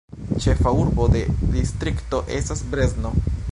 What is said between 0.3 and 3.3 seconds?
Ĉefa urbo de distrikto estas Brezno.